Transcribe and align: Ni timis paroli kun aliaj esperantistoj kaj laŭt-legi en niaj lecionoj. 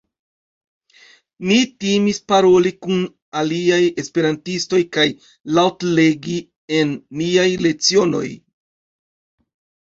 Ni 1.49 1.57
timis 1.83 2.19
paroli 2.31 2.71
kun 2.85 3.03
aliaj 3.41 3.79
esperantistoj 4.05 4.79
kaj 4.97 5.05
laŭt-legi 5.59 6.39
en 6.79 6.95
niaj 7.21 7.45
lecionoj. 7.67 8.25